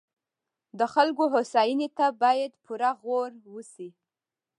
[0.79, 3.89] د خلکو هوساینې ته باید پوره غور وشي.